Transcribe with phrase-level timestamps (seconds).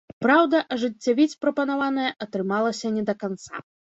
[0.23, 3.63] Праўда, ажыццявіць прапанаванае атрымалася не да канца.